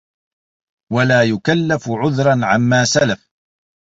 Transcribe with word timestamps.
وَلَا 0.93 1.23
يُكَلَّفُ 1.23 1.89
عُذْرًا 1.89 2.45
عَمَّا 2.45 2.83
سَلَفَ 2.85 3.31